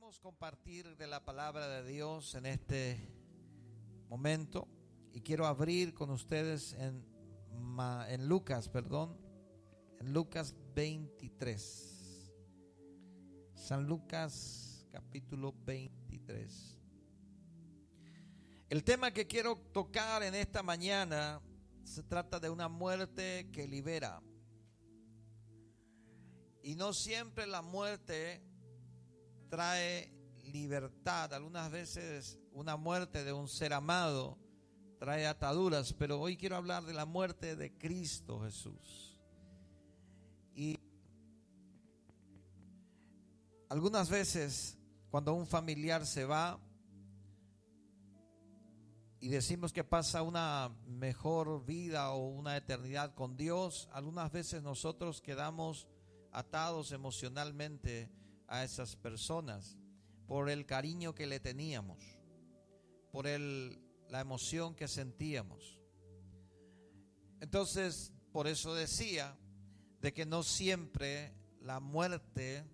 [0.00, 2.98] queremos compartir de la palabra de Dios en este
[4.08, 4.66] momento
[5.12, 7.04] y quiero abrir con ustedes en,
[8.08, 9.18] en Lucas, perdón,
[10.00, 12.32] en Lucas 23.
[13.52, 16.78] San Lucas capítulo 23.
[18.70, 21.42] El tema que quiero tocar en esta mañana
[21.84, 24.22] se trata de una muerte que libera.
[26.62, 28.49] Y no siempre la muerte
[29.50, 30.10] trae
[30.52, 31.34] libertad.
[31.34, 34.38] Algunas veces una muerte de un ser amado
[34.98, 39.18] trae ataduras, pero hoy quiero hablar de la muerte de Cristo Jesús.
[40.54, 40.78] Y
[43.68, 44.78] algunas veces
[45.10, 46.60] cuando un familiar se va
[49.20, 55.20] y decimos que pasa una mejor vida o una eternidad con Dios, algunas veces nosotros
[55.20, 55.88] quedamos
[56.32, 58.10] atados emocionalmente
[58.50, 59.78] a esas personas
[60.26, 62.04] por el cariño que le teníamos,
[63.10, 65.78] por el, la emoción que sentíamos.
[67.40, 69.36] Entonces, por eso decía
[70.00, 72.64] de que no siempre la muerte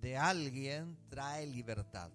[0.00, 2.10] de alguien trae libertad.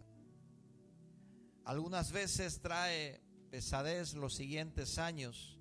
[1.66, 5.58] Algunas veces trae pesadez los siguientes años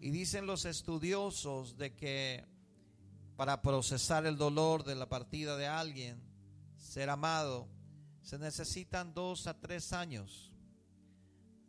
[0.00, 2.46] y dicen los estudiosos de que
[3.36, 6.27] para procesar el dolor de la partida de alguien
[6.78, 7.68] ser amado,
[8.22, 10.52] se necesitan dos a tres años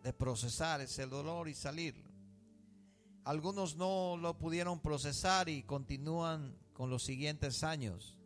[0.03, 2.05] de procesar ese dolor y salir.
[3.25, 8.17] Algunos no lo pudieron procesar y continúan con los siguientes años.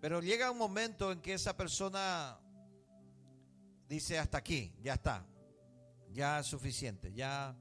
[0.00, 2.38] Pero llega un momento en que esa persona
[3.88, 5.26] dice hasta aquí, ya está,
[6.10, 7.56] ya es suficiente, ya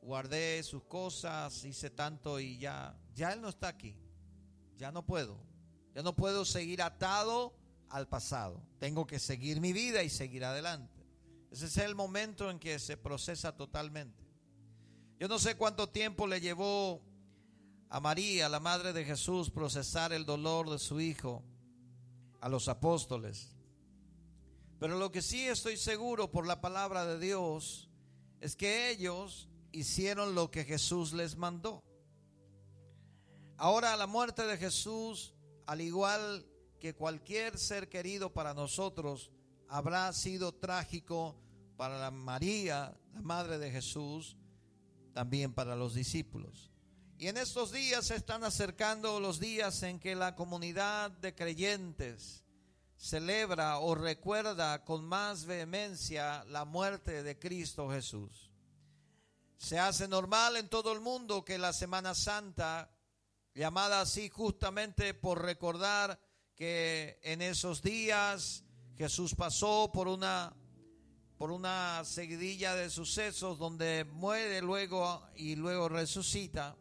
[0.00, 3.96] guardé sus cosas, hice tanto y ya, ya él no está aquí,
[4.76, 5.53] ya no puedo.
[5.94, 7.54] Ya no puedo seguir atado
[7.88, 8.60] al pasado.
[8.78, 11.06] Tengo que seguir mi vida y seguir adelante.
[11.50, 14.24] Ese es el momento en que se procesa totalmente.
[15.20, 17.00] Yo no sé cuánto tiempo le llevó
[17.88, 21.44] a María, la madre de Jesús, procesar el dolor de su hijo,
[22.40, 23.54] a los apóstoles.
[24.80, 27.88] Pero lo que sí estoy seguro por la palabra de Dios
[28.40, 31.84] es que ellos hicieron lo que Jesús les mandó.
[33.56, 35.33] Ahora la muerte de Jesús
[35.66, 36.46] al igual
[36.78, 39.30] que cualquier ser querido para nosotros,
[39.68, 41.36] habrá sido trágico
[41.76, 44.36] para la María, la madre de Jesús,
[45.12, 46.70] también para los discípulos.
[47.18, 52.44] Y en estos días se están acercando los días en que la comunidad de creyentes
[52.96, 58.50] celebra o recuerda con más vehemencia la muerte de Cristo Jesús.
[59.56, 62.90] Se hace normal en todo el mundo que la Semana Santa
[63.54, 66.18] llamada así justamente por recordar
[66.56, 68.64] que en esos días
[68.96, 70.54] Jesús pasó por una
[71.38, 76.76] por una seguidilla de sucesos donde muere luego y luego resucita.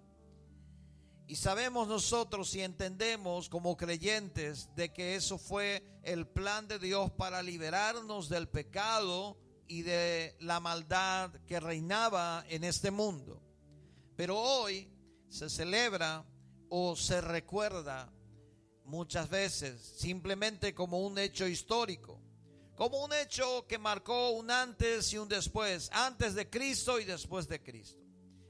[1.28, 7.12] Y sabemos nosotros y entendemos como creyentes de que eso fue el plan de Dios
[7.12, 13.42] para liberarnos del pecado y de la maldad que reinaba en este mundo.
[14.16, 14.88] Pero hoy
[15.30, 16.24] se celebra
[16.76, 18.12] o se recuerda
[18.86, 22.20] muchas veces simplemente como un hecho histórico,
[22.76, 27.48] como un hecho que marcó un antes y un después, antes de Cristo y después
[27.48, 28.02] de Cristo.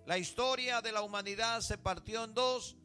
[0.06, 2.78] La historia de la humanidad se partió en dos,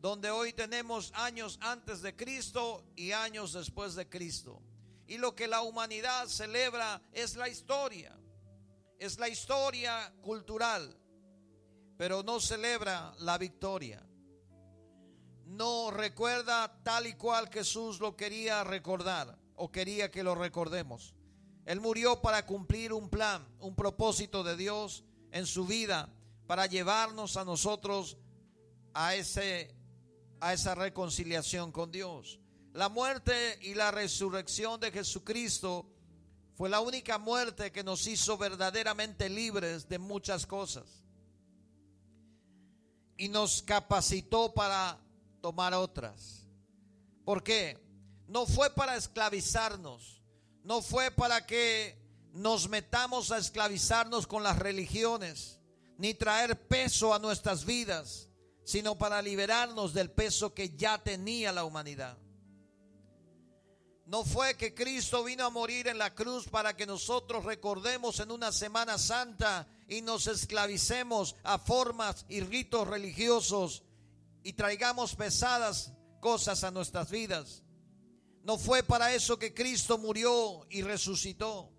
[0.00, 4.62] donde hoy tenemos años antes de Cristo y años después de Cristo.
[5.06, 8.18] Y lo que la humanidad celebra es la historia,
[8.98, 10.98] es la historia cultural,
[11.98, 14.02] pero no celebra la victoria
[15.56, 21.14] no recuerda tal y cual Jesús lo quería recordar o quería que lo recordemos.
[21.64, 26.12] Él murió para cumplir un plan, un propósito de Dios en su vida,
[26.46, 28.18] para llevarnos a nosotros
[28.92, 29.74] a, ese,
[30.40, 32.38] a esa reconciliación con Dios.
[32.72, 35.88] La muerte y la resurrección de Jesucristo
[36.54, 41.02] fue la única muerte que nos hizo verdaderamente libres de muchas cosas
[43.16, 45.03] y nos capacitó para
[45.44, 46.48] tomar otras.
[47.22, 47.78] ¿Por qué?
[48.28, 50.22] No fue para esclavizarnos,
[50.62, 51.98] no fue para que
[52.32, 55.60] nos metamos a esclavizarnos con las religiones,
[55.98, 58.30] ni traer peso a nuestras vidas,
[58.64, 62.16] sino para liberarnos del peso que ya tenía la humanidad.
[64.06, 68.30] No fue que Cristo vino a morir en la cruz para que nosotros recordemos en
[68.30, 73.82] una Semana Santa y nos esclavicemos a formas y ritos religiosos
[74.44, 77.62] y traigamos pesadas cosas a nuestras vidas.
[78.44, 81.72] no fue para eso que Cristo murió y resucitó.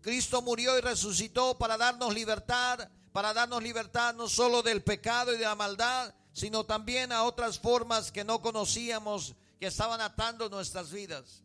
[0.00, 5.38] Cristo murió y resucitó para darnos libertad, para darnos libertad no solo del pecado y
[5.38, 10.92] de la maldad, sino también a otras formas que no conocíamos que estaban atando nuestras
[10.92, 11.42] vidas.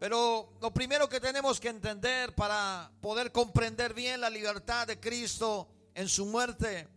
[0.00, 5.68] Pero lo primero que tenemos que entender para poder comprender bien la libertad de Cristo
[5.94, 6.88] en su muerte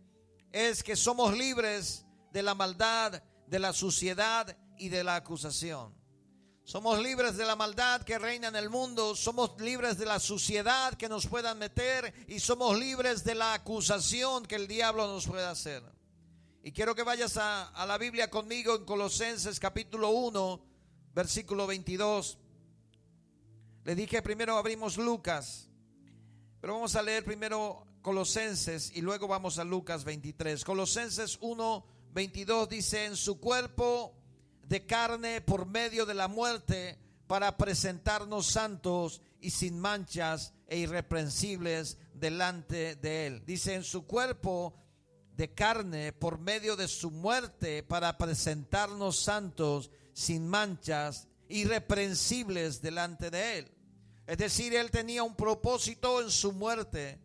[0.50, 2.05] es que somos libres
[2.36, 5.94] de la maldad, de la suciedad y de la acusación.
[6.64, 10.92] Somos libres de la maldad que reina en el mundo, somos libres de la suciedad
[10.98, 15.50] que nos puedan meter y somos libres de la acusación que el diablo nos pueda
[15.50, 15.82] hacer.
[16.62, 20.60] Y quiero que vayas a, a la Biblia conmigo en Colosenses capítulo 1,
[21.14, 22.36] versículo 22.
[23.82, 25.70] Le dije primero abrimos Lucas,
[26.60, 30.62] pero vamos a leer primero Colosenses y luego vamos a Lucas 23.
[30.66, 34.14] Colosenses 1, 22 dice, en su cuerpo
[34.62, 41.98] de carne por medio de la muerte para presentarnos santos y sin manchas e irreprensibles
[42.14, 43.44] delante de él.
[43.44, 44.74] Dice, en su cuerpo
[45.34, 53.58] de carne por medio de su muerte para presentarnos santos sin manchas irreprensibles delante de
[53.58, 53.72] él.
[54.26, 57.20] Es decir, él tenía un propósito en su muerte.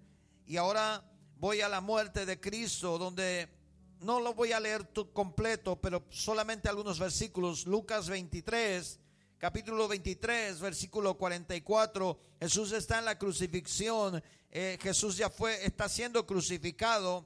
[0.45, 1.01] Y ahora
[1.37, 3.60] voy a la muerte de Cristo, donde
[4.01, 7.67] no lo voy a leer completo, pero solamente algunos versículos.
[7.67, 8.99] Lucas 23,
[9.37, 12.19] capítulo 23, versículo 44.
[12.39, 14.21] Jesús está en la crucifixión.
[14.49, 17.25] Eh, Jesús ya fue, está siendo crucificado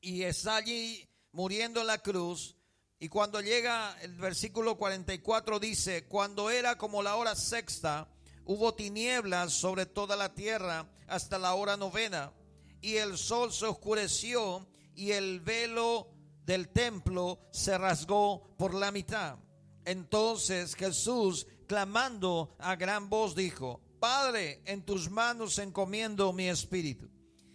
[0.00, 2.56] y está allí muriendo en la cruz.
[2.98, 8.08] Y cuando llega el versículo 44 dice, cuando era como la hora sexta,
[8.44, 12.32] hubo tinieblas sobre toda la tierra hasta la hora novena,
[12.80, 14.66] y el sol se oscureció
[14.96, 16.08] y el velo
[16.44, 19.38] del templo se rasgó por la mitad.
[19.84, 27.08] Entonces Jesús, clamando a gran voz, dijo, Padre, en tus manos encomiendo mi espíritu.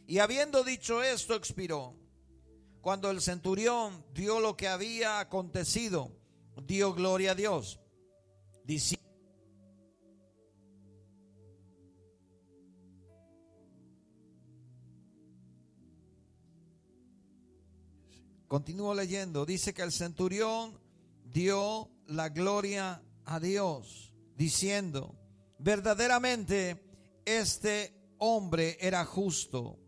[0.07, 1.95] Y habiendo dicho esto, expiró.
[2.81, 6.11] Cuando el centurión vio lo que había acontecido,
[6.65, 7.79] dio gloria a Dios,
[8.63, 9.00] diciendo,
[18.51, 19.45] Continúo leyendo.
[19.45, 20.77] Dice que el centurión
[21.23, 25.15] dio la gloria a Dios, diciendo,
[25.57, 26.83] verdaderamente
[27.23, 29.79] este hombre era justo.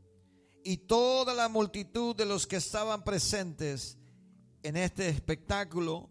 [0.63, 3.97] Y toda la multitud de los que estaban presentes
[4.61, 6.09] en este espectáculo,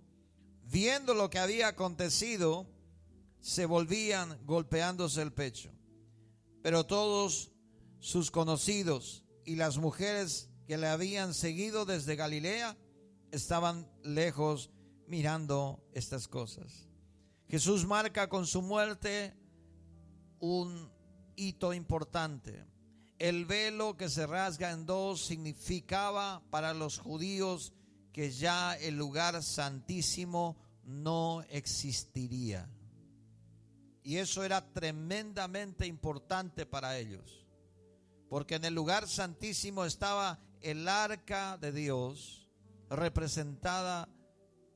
[0.65, 2.67] viendo lo que había acontecido,
[3.41, 5.73] se volvían golpeándose el pecho.
[6.63, 7.51] Pero todos
[7.99, 12.77] sus conocidos y las mujeres que le habían seguido desde Galilea
[13.31, 14.71] estaban lejos
[15.07, 16.89] mirando estas cosas.
[17.49, 19.35] Jesús marca con su muerte
[20.39, 20.91] un
[21.37, 22.65] hito importante.
[23.19, 27.73] El velo que se rasga en dos significaba para los judíos
[28.13, 32.69] que ya el lugar santísimo no existiría.
[34.03, 37.47] Y eso era tremendamente importante para ellos.
[38.29, 42.49] Porque en el lugar santísimo estaba el arca de Dios
[42.89, 44.09] representada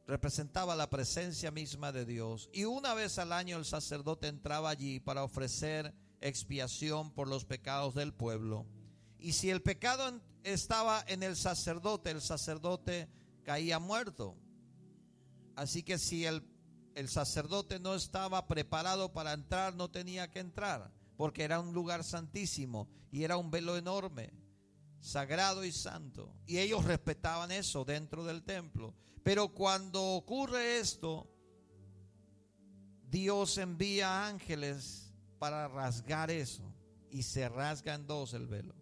[0.06, 5.00] representaba la presencia misma de Dios y una vez al año el sacerdote entraba allí
[5.00, 8.66] para ofrecer expiación por los pecados del pueblo.
[9.18, 13.08] Y si el pecado estaba en el sacerdote, el sacerdote
[13.44, 14.36] caía muerto.
[15.56, 16.44] Así que si el,
[16.94, 22.04] el sacerdote no estaba preparado para entrar, no tenía que entrar, porque era un lugar
[22.04, 24.32] santísimo y era un velo enorme
[25.06, 26.34] sagrado y santo.
[26.46, 28.92] Y ellos respetaban eso dentro del templo.
[29.22, 31.30] Pero cuando ocurre esto,
[33.08, 36.74] Dios envía ángeles para rasgar eso.
[37.10, 38.74] Y se rasga en dos el velo.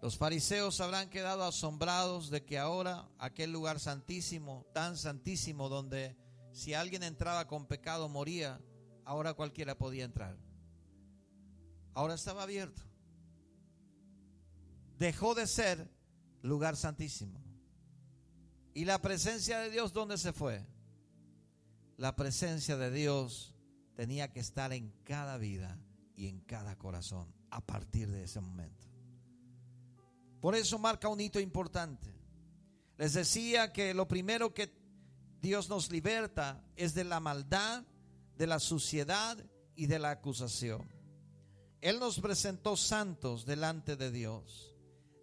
[0.00, 6.16] Los fariseos habrán quedado asombrados de que ahora aquel lugar santísimo, tan santísimo, donde
[6.52, 8.60] si alguien entraba con pecado moría,
[9.04, 10.36] ahora cualquiera podía entrar.
[11.94, 12.93] Ahora estaba abierto
[14.98, 15.88] dejó de ser
[16.42, 17.42] lugar santísimo.
[18.74, 20.66] ¿Y la presencia de Dios dónde se fue?
[21.96, 23.54] La presencia de Dios
[23.94, 25.78] tenía que estar en cada vida
[26.16, 28.88] y en cada corazón a partir de ese momento.
[30.40, 32.12] Por eso marca un hito importante.
[32.98, 34.72] Les decía que lo primero que
[35.40, 37.84] Dios nos liberta es de la maldad,
[38.36, 39.38] de la suciedad
[39.76, 40.86] y de la acusación.
[41.80, 44.73] Él nos presentó santos delante de Dios.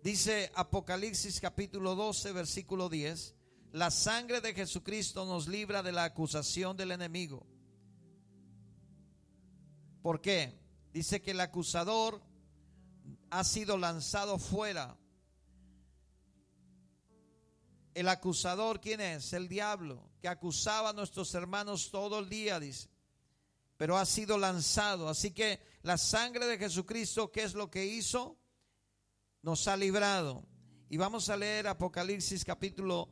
[0.03, 3.35] Dice Apocalipsis capítulo 12, versículo 10,
[3.73, 7.45] la sangre de Jesucristo nos libra de la acusación del enemigo.
[10.01, 10.59] ¿Por qué?
[10.91, 12.19] Dice que el acusador
[13.29, 14.97] ha sido lanzado fuera.
[17.93, 19.33] El acusador, ¿quién es?
[19.33, 22.89] El diablo, que acusaba a nuestros hermanos todo el día, dice.
[23.77, 25.09] Pero ha sido lanzado.
[25.09, 28.40] Así que la sangre de Jesucristo, ¿qué es lo que hizo?
[29.43, 30.43] Nos ha librado.
[30.87, 33.09] Y vamos a leer Apocalipsis capítulo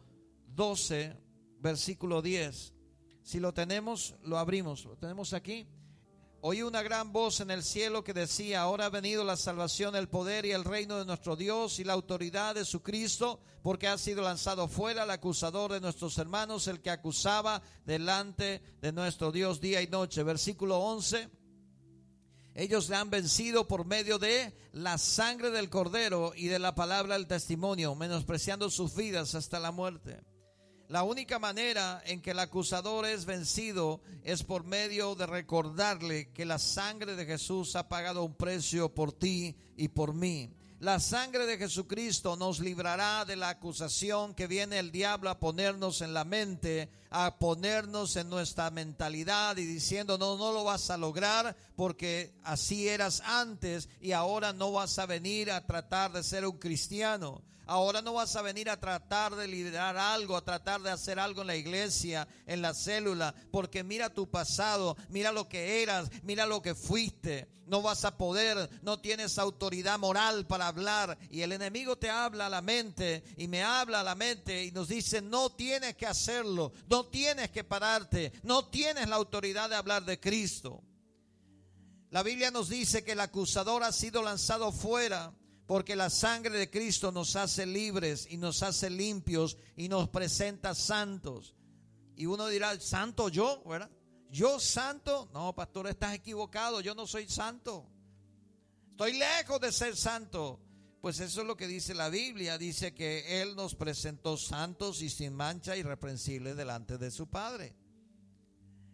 [0.47, 1.17] 12,
[1.59, 2.73] versículo 10.
[3.23, 4.85] Si lo tenemos, lo abrimos.
[4.85, 5.67] ¿Lo tenemos aquí?
[6.41, 10.07] Oí una gran voz en el cielo que decía, ahora ha venido la salvación, el
[10.07, 13.97] poder y el reino de nuestro Dios y la autoridad de su Cristo, porque ha
[13.97, 19.59] sido lanzado fuera el acusador de nuestros hermanos, el que acusaba delante de nuestro Dios
[19.59, 20.21] día y noche.
[20.21, 21.38] Versículo 11.
[22.55, 27.15] Ellos le han vencido por medio de la sangre del cordero y de la palabra
[27.15, 30.19] del testimonio, menospreciando sus vidas hasta la muerte.
[30.89, 36.45] La única manera en que el acusador es vencido es por medio de recordarle que
[36.45, 40.51] la sangre de Jesús ha pagado un precio por ti y por mí.
[40.79, 45.99] La sangre de Jesucristo nos librará de la acusación que viene el diablo a ponernos
[45.99, 50.97] en la mente, a ponernos en nuestra mentalidad y diciendo, no, no lo vas a
[50.97, 56.45] lograr porque así eras antes y ahora no vas a venir a tratar de ser
[56.45, 57.41] un cristiano.
[57.69, 61.41] Ahora no vas a venir a tratar de liderar algo, a tratar de hacer algo
[61.41, 66.47] en la iglesia, en la célula, porque mira tu pasado, mira lo que eras, mira
[66.47, 67.47] lo que fuiste.
[67.67, 71.15] No vas a poder, no tienes autoridad moral para hablar.
[71.29, 74.71] Y el enemigo te habla a la mente y me habla a la mente y
[74.71, 79.75] nos dice, no tienes que hacerlo, no tienes que pararte, no tienes la autoridad de
[79.75, 80.81] hablar de Cristo.
[82.09, 85.31] La Biblia nos dice que el acusador ha sido lanzado fuera
[85.69, 90.73] porque la sangre de Cristo nos hace libres y nos hace limpios y nos presenta
[90.73, 91.53] santos.
[92.15, 93.61] Y uno dirá, ¿santo yo?
[93.63, 93.91] ¿verdad?
[94.31, 95.29] ¿Yo santo?
[95.31, 97.87] No, pastor, estás equivocado, yo no soy santo.
[98.89, 100.59] Estoy lejos de ser santo.
[101.01, 102.57] Pues eso es lo que dice la Biblia.
[102.57, 107.75] Dice que Él nos presentó santos y sin mancha irreprensibles delante de su Padre.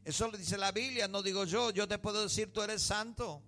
[0.03, 1.71] Eso lo dice la Biblia, no digo yo.
[1.71, 3.41] Yo te puedo decir, tú eres santo,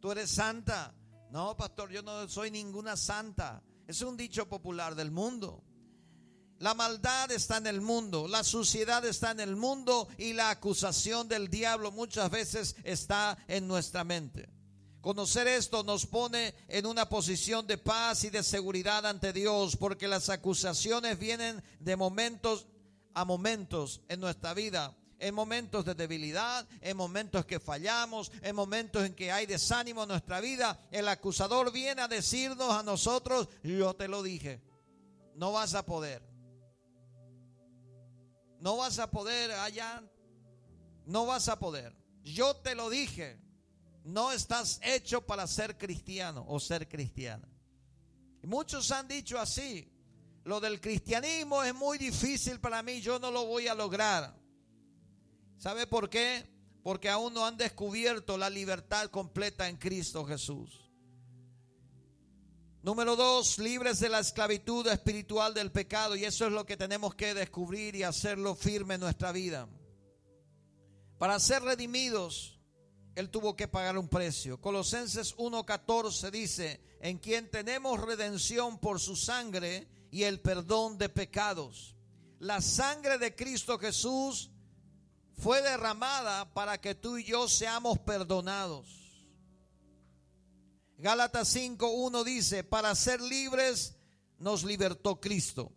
[0.00, 0.94] tú eres santa.
[1.34, 3.60] No, pastor, yo no soy ninguna santa.
[3.88, 5.64] Es un dicho popular del mundo.
[6.60, 11.26] La maldad está en el mundo, la suciedad está en el mundo y la acusación
[11.26, 14.48] del diablo muchas veces está en nuestra mente.
[15.00, 20.06] Conocer esto nos pone en una posición de paz y de seguridad ante Dios, porque
[20.06, 22.68] las acusaciones vienen de momentos
[23.12, 29.06] a momentos en nuestra vida en momentos de debilidad, en momentos que fallamos, en momentos
[29.06, 33.94] en que hay desánimo en nuestra vida, el acusador viene a decirnos a nosotros, yo
[33.94, 34.60] te lo dije,
[35.34, 36.22] no vas a poder.
[38.60, 40.02] No vas a poder allá,
[41.06, 41.96] no vas a poder.
[42.22, 43.40] Yo te lo dije,
[44.04, 47.48] no estás hecho para ser cristiano o ser cristiana.
[48.42, 49.90] Muchos han dicho así,
[50.44, 54.43] lo del cristianismo es muy difícil para mí, yo no lo voy a lograr.
[55.64, 56.44] ¿Sabe por qué?
[56.82, 60.90] Porque aún no han descubierto la libertad completa en Cristo Jesús.
[62.82, 66.16] Número dos, libres de la esclavitud espiritual del pecado.
[66.16, 69.66] Y eso es lo que tenemos que descubrir y hacerlo firme en nuestra vida.
[71.16, 72.60] Para ser redimidos,
[73.14, 74.60] Él tuvo que pagar un precio.
[74.60, 81.96] Colosenses 1.14 dice, en quien tenemos redención por su sangre y el perdón de pecados.
[82.38, 84.50] La sangre de Cristo Jesús
[85.36, 89.04] fue derramada para que tú y yo seamos perdonados.
[90.98, 93.96] Gálatas 5.1 dice, para ser libres
[94.38, 95.72] nos libertó Cristo.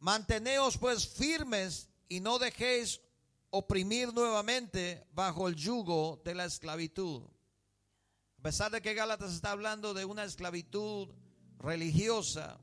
[0.00, 3.00] Manteneos pues firmes y no dejéis
[3.50, 7.22] oprimir nuevamente bajo el yugo de la esclavitud.
[8.38, 11.08] A pesar de que Gálatas está hablando de una esclavitud
[11.58, 12.58] religiosa,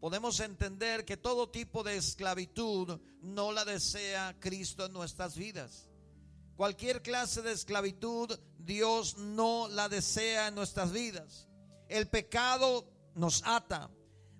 [0.00, 5.88] podemos entender que todo tipo de esclavitud no la desea Cristo en nuestras vidas.
[6.56, 11.48] Cualquier clase de esclavitud Dios no la desea en nuestras vidas.
[11.88, 13.90] El pecado nos ata.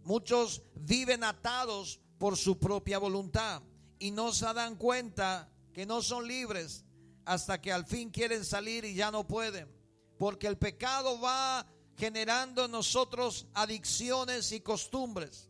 [0.03, 3.63] Muchos viven atados por su propia voluntad
[3.99, 6.85] y no se dan cuenta que no son libres
[7.25, 9.73] hasta que al fin quieren salir y ya no pueden.
[10.19, 11.67] Porque el pecado va
[11.99, 15.49] generando en nosotros adicciones y costumbres.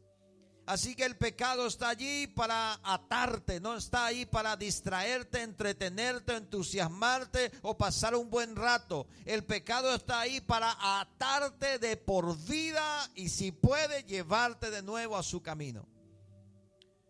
[0.64, 7.52] Así que el pecado está allí para atarte, no está ahí para distraerte, entretenerte, entusiasmarte
[7.62, 9.06] o pasar un buen rato.
[9.24, 15.16] El pecado está ahí para atarte de por vida y si puede llevarte de nuevo
[15.16, 15.88] a su camino.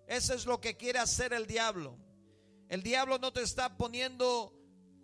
[0.07, 1.99] Eso es lo que quiere hacer el diablo.
[2.69, 4.55] El diablo no te está poniendo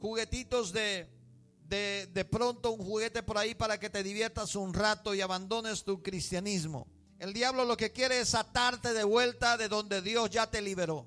[0.00, 1.10] juguetitos de,
[1.64, 5.84] de, de, pronto un juguete por ahí para que te diviertas un rato y abandones
[5.84, 6.86] tu cristianismo.
[7.18, 11.06] El diablo lo que quiere es atarte de vuelta de donde Dios ya te liberó.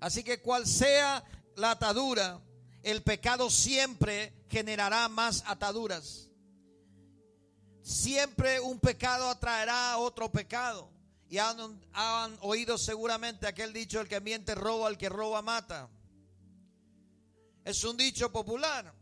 [0.00, 1.22] Así que cual sea
[1.56, 2.40] la atadura,
[2.82, 6.30] el pecado siempre generará más ataduras.
[7.82, 10.90] Siempre un pecado atraerá a otro pecado.
[11.28, 15.88] Y han, han, oído seguramente aquel dicho, el que miente roba, el que roba mata.
[17.64, 18.94] Es un dicho popular.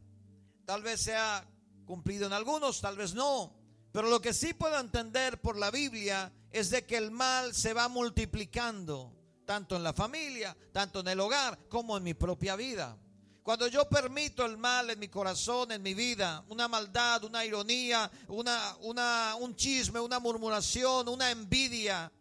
[0.65, 1.47] Tal vez sea
[1.87, 3.55] cumplido en algunos, tal vez no.
[3.93, 7.73] Pero lo que sí puedo entender por la Biblia es de que el mal se
[7.73, 9.15] va multiplicando,
[9.47, 12.97] tanto en la familia, tanto en el hogar, como en mi propia vida.
[13.43, 18.11] Cuando yo permito el mal en mi corazón, en mi vida, una maldad, una ironía,
[18.29, 22.13] una, una, un chisme, una murmuración, una envidia,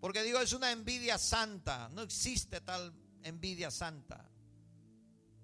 [0.00, 2.92] porque digo, es una envidia santa, no existe tal
[3.22, 4.29] envidia santa.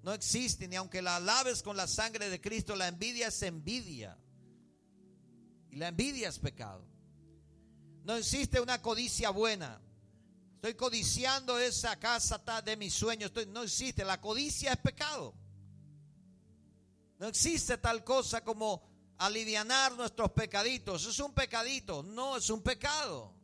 [0.07, 4.17] No existe, ni aunque la laves con la sangre de Cristo, la envidia es envidia.
[5.69, 6.87] Y la envidia es pecado.
[8.05, 9.81] No existe una codicia buena.
[10.55, 13.33] Estoy codiciando esa casa de mis sueños.
[13.49, 14.05] no existe.
[14.05, 15.35] La codicia es pecado.
[17.19, 21.05] No existe tal cosa como alivianar nuestros pecaditos.
[21.05, 22.05] Es un pecadito.
[22.05, 23.35] No, es un pecado.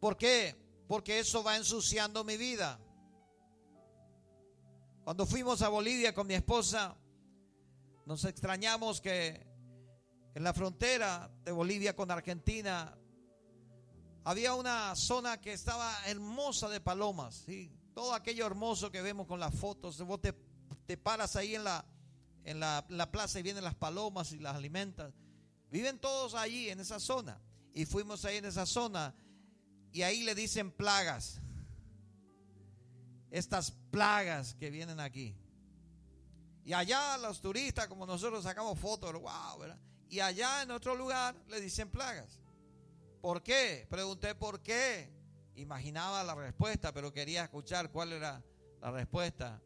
[0.00, 0.56] ¿Por qué?
[0.88, 2.80] Porque eso va ensuciando mi vida.
[5.06, 6.96] Cuando fuimos a Bolivia con mi esposa,
[8.06, 9.46] nos extrañamos que
[10.34, 12.92] en la frontera de Bolivia con Argentina
[14.24, 17.70] había una zona que estaba hermosa de palomas, ¿sí?
[17.94, 19.96] todo aquello hermoso que vemos con las fotos.
[20.02, 20.34] Vos te,
[20.86, 21.84] te paras ahí en la,
[22.42, 25.14] en la, la, plaza y vienen las palomas y las alimentas.
[25.70, 27.40] Viven todos allí en esa zona.
[27.72, 29.14] Y fuimos ahí en esa zona
[29.92, 31.40] y ahí le dicen plagas.
[33.36, 35.36] Estas plagas que vienen aquí.
[36.64, 39.78] Y allá los turistas, como nosotros sacamos fotos, wow, ¿verdad?
[40.08, 42.40] Y allá en otro lugar le dicen plagas.
[43.20, 43.86] ¿Por qué?
[43.90, 45.12] Pregunté por qué.
[45.54, 48.42] Imaginaba la respuesta, pero quería escuchar cuál era
[48.80, 49.60] la respuesta.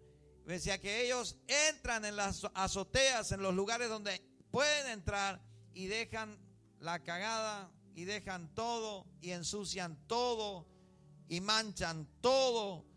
[0.47, 5.41] Me decía que ellos entran en las azoteas, en los lugares donde pueden entrar
[5.75, 6.37] y dejan
[6.81, 10.67] la cagada y dejan todo y ensucian todo
[11.29, 12.90] y manchan todo.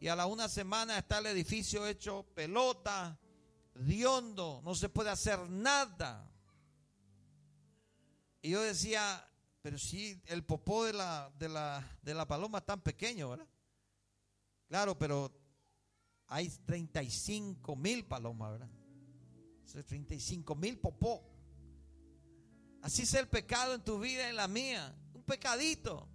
[0.00, 3.18] Y a la una semana está el edificio hecho pelota,
[3.74, 6.26] diondo, no se puede hacer nada.
[8.40, 9.22] Y yo decía,
[9.60, 13.46] pero sí, el popó de la, de la, de la paloma es tan pequeño, ¿verdad?
[14.68, 15.30] Claro, pero
[16.28, 18.70] hay 35 mil palomas, ¿verdad?
[19.84, 21.22] 35 mil popó.
[22.80, 24.96] Así es el pecado en tu vida y en la mía.
[25.12, 26.08] Un pecadito.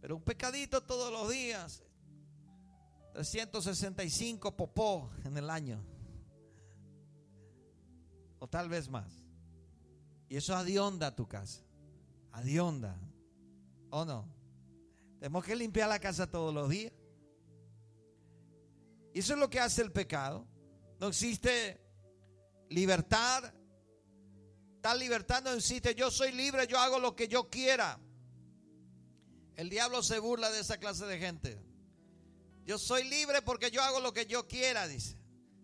[0.00, 1.82] Pero un pecadito todos los días.
[3.12, 5.84] 365 popó en el año.
[8.38, 9.12] O tal vez más.
[10.28, 11.62] Y eso adionda tu casa
[12.32, 12.98] adionda.
[13.90, 14.26] ¿O no?
[15.18, 16.92] Tenemos que limpiar la casa todos los días.
[19.14, 20.46] Y eso es lo que hace el pecado.
[20.98, 21.80] No existe
[22.70, 23.52] libertad.
[24.80, 25.94] Tal libertad no existe.
[25.94, 28.00] Yo soy libre, yo hago lo que yo quiera.
[29.54, 31.62] El diablo se burla de esa clase de gente.
[32.64, 35.16] Yo soy libre porque yo hago lo que yo quiera, dice.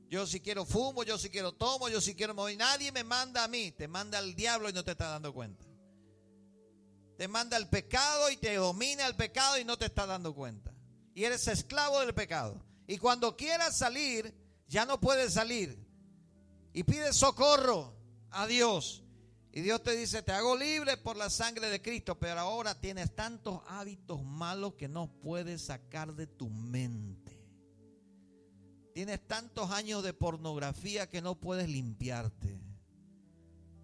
[0.09, 2.57] Yo si quiero fumo, yo si quiero tomo, yo si quiero mover.
[2.57, 3.73] Nadie me manda a mí.
[3.73, 5.69] Te manda el diablo y no te está dando cuenta
[7.19, 10.73] te manda el pecado y te domina el pecado y no te estás dando cuenta.
[11.15, 12.65] Y eres esclavo del pecado.
[12.87, 14.33] Y cuando quieras salir,
[14.69, 15.85] ya no puedes salir.
[16.73, 17.93] Y pides socorro
[18.31, 19.03] a Dios.
[19.53, 23.15] Y Dios te dice, te hago libre por la sangre de Cristo, pero ahora tienes
[23.15, 27.39] tantos hábitos malos que no puedes sacar de tu mente.
[28.93, 32.61] Tienes tantos años de pornografía que no puedes limpiarte.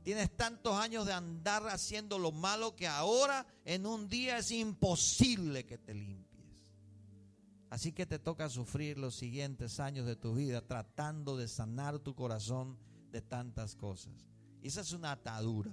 [0.02, 5.64] Tienes tantos años de andar haciendo lo malo que ahora en un día es imposible
[5.64, 6.34] que te limpies.
[7.70, 12.14] Así que te toca sufrir los siguientes años de tu vida tratando de sanar tu
[12.14, 12.78] corazón
[13.10, 14.12] de tantas cosas.
[14.64, 15.70] Esa es una atadura.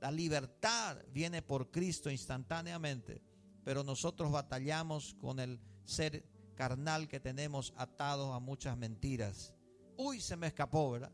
[0.00, 3.22] La libertad viene por Cristo instantáneamente,
[3.64, 6.22] pero nosotros batallamos con el ser
[6.54, 9.54] carnal que tenemos atados a muchas mentiras.
[9.96, 11.12] Uy, se me escapó, ¿verdad?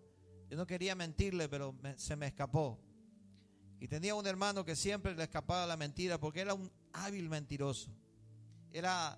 [0.50, 2.80] Yo no quería mentirle, pero se me escapó.
[3.78, 7.90] Y tenía un hermano que siempre le escapaba la mentira porque era un hábil mentiroso.
[8.72, 9.16] Era,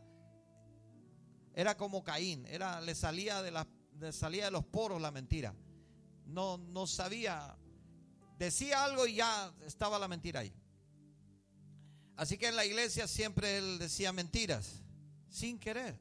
[1.55, 3.67] era como Caín, era, le, salía de la,
[3.99, 5.55] le salía de los poros la mentira.
[6.27, 7.57] No, no sabía,
[8.39, 10.53] decía algo y ya estaba la mentira ahí.
[12.17, 14.83] Así que en la iglesia siempre él decía mentiras,
[15.29, 15.99] sin querer.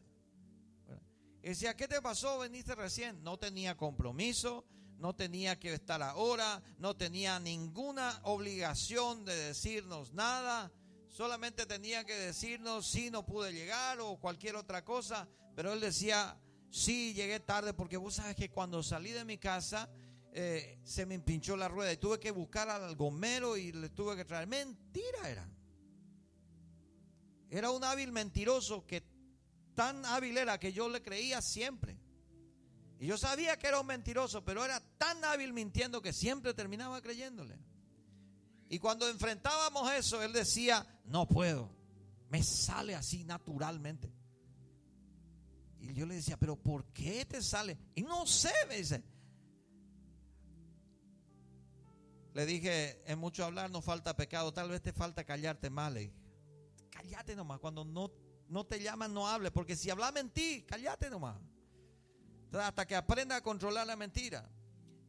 [1.41, 2.39] Y decía, ¿qué te pasó?
[2.39, 3.22] Veniste recién.
[3.24, 4.65] No tenía compromiso,
[4.98, 10.72] no tenía que estar ahora, no tenía ninguna obligación de decirnos nada.
[11.10, 15.28] Solamente tenía que decirnos si no pude llegar o cualquier otra cosa.
[15.56, 19.89] Pero él decía, sí, llegué tarde porque vos sabes que cuando salí de mi casa
[20.36, 24.15] eh, se me pinchó la rueda y tuve que buscar al gomero y le tuve
[24.15, 24.48] que traer.
[24.48, 25.48] Mentira era.
[27.52, 29.04] Era un hábil mentiroso que
[29.76, 32.00] tan hábil era que yo le creía siempre.
[33.00, 37.00] Y yo sabía que era un mentiroso, pero era tan hábil mintiendo que siempre terminaba
[37.00, 37.60] creyéndole.
[38.69, 41.69] Y cuando enfrentábamos eso, él decía, no puedo,
[42.30, 44.12] me sale así naturalmente.
[45.80, 47.78] Y yo le decía, pero ¿por qué te sale?
[47.93, 49.04] Y no sé, me dice.
[52.34, 55.93] Le dije, en mucho hablar no falta pecado, tal vez te falta callarte mal.
[55.93, 56.12] Le
[56.89, 57.60] cállate nomás.
[57.60, 58.12] Cuando no,
[58.50, 59.52] no te llaman, no hables.
[59.52, 61.38] Porque si hablas ti cállate nomás.
[62.60, 64.50] hasta que aprenda a controlar la mentira.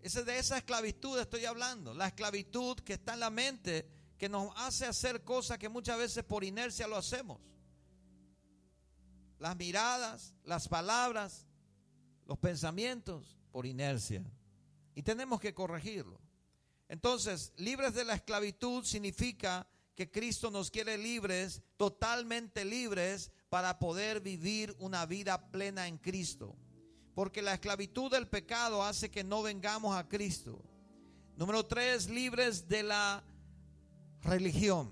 [0.02, 1.94] Ese, de esa esclavitud estoy hablando.
[1.94, 6.24] La esclavitud que está en la mente, que nos hace hacer cosas que muchas veces
[6.24, 7.40] por inercia lo hacemos.
[9.38, 11.46] Las miradas, las palabras,
[12.26, 14.22] los pensamientos, por inercia.
[14.94, 16.23] Y tenemos que corregirlo.
[16.88, 24.20] Entonces, libres de la esclavitud significa que Cristo nos quiere libres, totalmente libres, para poder
[24.20, 26.56] vivir una vida plena en Cristo.
[27.14, 30.60] Porque la esclavitud del pecado hace que no vengamos a Cristo.
[31.36, 33.24] Número tres, libres de la
[34.22, 34.90] religión.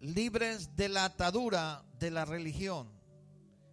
[0.00, 2.90] Libres de la atadura de la religión.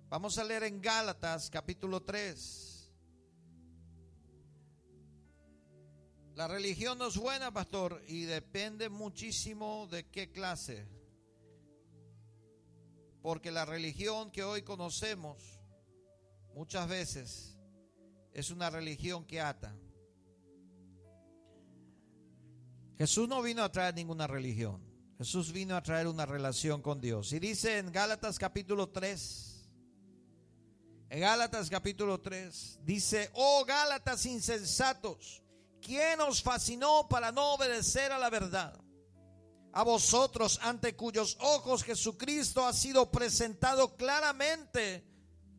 [0.09, 2.70] Vamos a leer en Gálatas capítulo 3.
[6.35, 10.87] La religión no es buena, pastor, y depende muchísimo de qué clase.
[13.21, 15.59] Porque la religión que hoy conocemos
[16.55, 17.57] muchas veces
[18.33, 19.75] es una religión que ata.
[22.97, 24.81] Jesús no vino a traer ninguna religión.
[25.17, 27.33] Jesús vino a traer una relación con Dios.
[27.33, 29.69] Y dice en Gálatas capítulo 3,
[31.09, 35.43] en Gálatas capítulo 3, dice, oh Gálatas insensatos
[35.81, 38.79] ¿Quién os fascinó para no obedecer a la verdad?
[39.73, 45.03] A vosotros ante cuyos ojos Jesucristo ha sido presentado claramente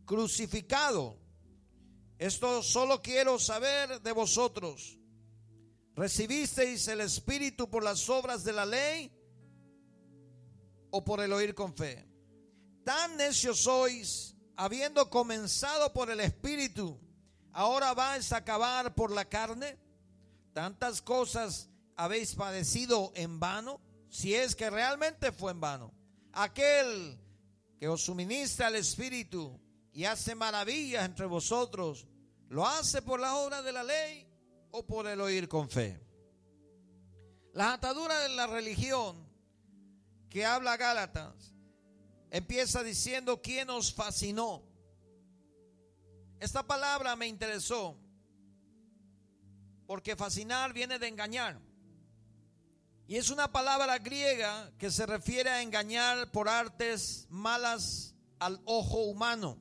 [0.05, 1.19] crucificado.
[2.19, 4.99] Esto solo quiero saber de vosotros.
[5.95, 9.11] ¿Recibisteis el Espíritu por las obras de la ley
[10.91, 12.09] o por el oír con fe?
[12.85, 16.99] Tan necios sois, habiendo comenzado por el Espíritu,
[17.53, 19.82] ahora vais a acabar por la carne
[20.53, 25.93] tantas cosas habéis padecido en vano, si es que realmente fue en vano.
[26.33, 27.19] Aquel
[27.79, 29.61] que os suministra el Espíritu
[29.93, 32.07] y hace maravillas entre vosotros,
[32.49, 34.27] ¿lo hace por la obra de la ley
[34.71, 36.01] o por el oír con fe?
[37.53, 39.29] La atadura de la religión
[40.31, 41.53] que habla Gálatas
[42.31, 44.63] empieza diciendo quién os fascinó.
[46.41, 48.02] Esta palabra me interesó
[49.93, 51.61] porque fascinar viene de engañar.
[53.07, 59.03] Y es una palabra griega que se refiere a engañar por artes malas al ojo
[59.03, 59.59] humano.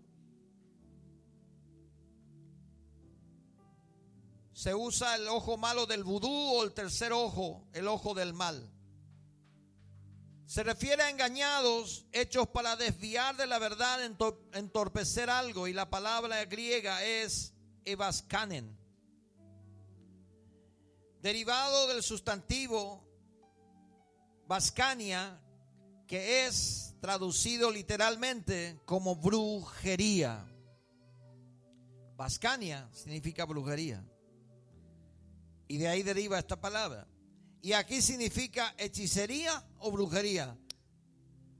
[4.53, 8.71] Se usa el ojo malo del vudú o el tercer ojo, el ojo del mal.
[10.45, 14.01] Se refiere a engañados hechos para desviar de la verdad,
[14.53, 15.67] entorpecer algo.
[15.67, 18.80] Y la palabra griega es evaskanen
[21.21, 23.03] derivado del sustantivo
[24.47, 25.39] Vascania,
[26.07, 30.45] que es traducido literalmente como brujería.
[32.15, 34.03] Vascania significa brujería.
[35.67, 37.07] Y de ahí deriva esta palabra.
[37.61, 40.57] Y aquí significa hechicería o brujería.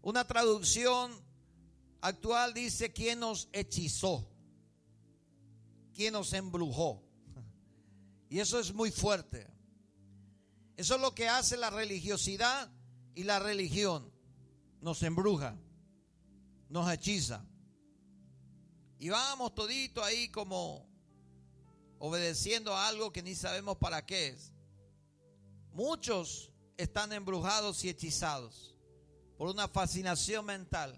[0.02, 1.12] Una traducción
[2.02, 4.28] actual dice quién nos hechizó,
[5.94, 7.11] quién nos embrujó.
[8.32, 9.46] Y eso es muy fuerte.
[10.78, 12.72] Eso es lo que hace la religiosidad
[13.14, 14.10] y la religión.
[14.80, 15.58] Nos embruja,
[16.70, 17.46] nos hechiza.
[19.00, 20.90] Y vamos todito ahí como
[22.00, 24.54] obedeciendo a algo que ni sabemos para qué es.
[25.74, 28.78] Muchos están embrujados y hechizados
[29.38, 30.98] por una fascinación mental.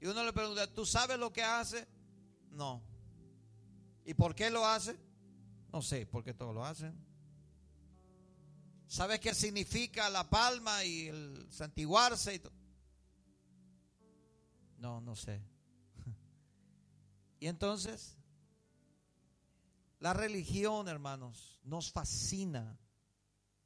[0.00, 1.86] Y uno le pregunta, ¿tú sabes lo que hace?
[2.50, 2.82] No.
[4.04, 4.98] ¿Y por qué lo hace?
[5.72, 6.94] No sé, porque todos lo hacen.
[8.86, 12.34] ¿Sabes qué significa la palma y el santiguarse?
[12.34, 12.42] Y
[14.78, 15.40] no, no sé.
[17.40, 18.18] Y entonces,
[19.98, 22.78] la religión, hermanos, nos fascina,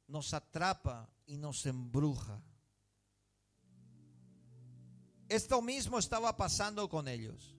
[0.07, 2.41] nos atrapa y nos embruja.
[5.27, 7.56] Esto mismo estaba pasando con ellos.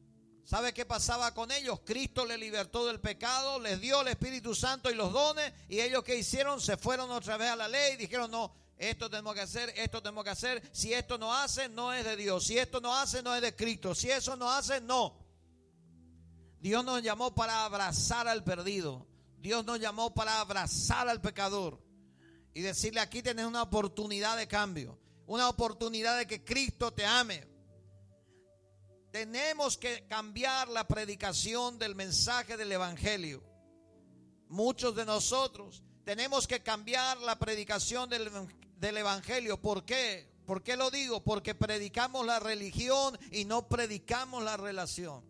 [0.49, 1.81] ¿Sabe qué pasaba con ellos?
[1.85, 6.03] Cristo les libertó del pecado, les dio el Espíritu Santo y los dones, y ellos
[6.03, 9.43] que hicieron se fueron otra vez a la ley y dijeron, no, esto tenemos que
[9.43, 12.81] hacer, esto tenemos que hacer, si esto no hace, no es de Dios, si esto
[12.81, 15.19] no hace, no es de Cristo, si eso no hace, no.
[16.61, 19.07] Dios nos llamó para abrazar al perdido,
[19.37, 21.79] Dios nos llamó para abrazar al pecador
[22.55, 27.58] y decirle, aquí tienes una oportunidad de cambio, una oportunidad de que Cristo te ame,
[29.18, 33.42] tenemos que cambiar la predicación del mensaje del Evangelio.
[34.48, 39.61] Muchos de nosotros tenemos que cambiar la predicación del, Evangelio.
[39.61, 40.31] ¿Por qué?
[40.46, 41.24] ¿Por qué lo digo?
[41.24, 45.24] Porque predicamos la religión y no predicamos la relación.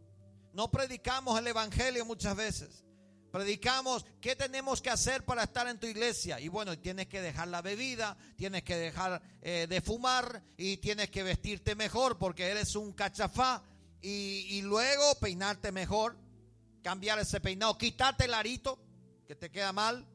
[0.52, 2.84] No predicamos el Evangelio muchas veces.
[3.32, 6.40] Predicamos qué tenemos que hacer para estar en tu iglesia.
[6.40, 11.08] Y bueno, tienes que dejar la bebida, tienes que dejar eh, de fumar y tienes
[11.08, 13.62] que vestirte mejor porque eres un cachafá.
[14.00, 16.16] Y, luego peinarte mejor,
[16.82, 18.78] cambiar ese peinado, quitarte el arito
[19.26, 20.06] que te queda mal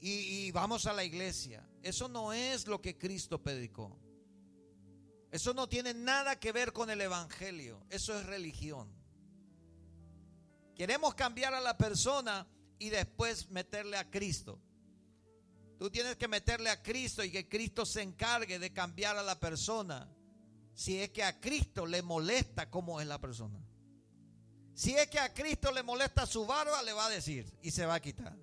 [0.00, 1.68] y, y vamos a la iglesia.
[1.82, 3.98] Eso no es lo que Cristo predicó.
[5.32, 7.84] Eso no tiene nada que ver con el Evangelio.
[7.90, 8.88] Eso es religión.
[10.76, 12.46] Queremos cambiar a la persona
[12.78, 14.60] y después meterle a Cristo.
[15.78, 19.40] Tú tienes que meterle a Cristo y que Cristo se encargue de cambiar a la
[19.40, 20.08] persona
[20.74, 23.58] si es que a Cristo le molesta cómo es la persona.
[24.74, 27.84] Si es que a Cristo le molesta su barba, le va a decir y se
[27.86, 28.36] va a quitar.